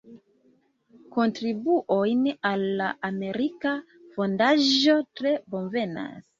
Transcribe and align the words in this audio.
Kontribuojn 1.15 2.25
al 2.53 2.67
la 2.81 2.89
Amerika 3.11 3.77
Fondaĵo 4.17 5.01
tre 5.23 5.39
bonvenas! 5.55 6.29